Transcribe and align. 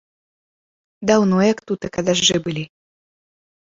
Даўно 1.11 1.37
як 1.51 1.59
тутака 1.73 1.99
дажджы 2.11 2.37
былі. 2.49 2.63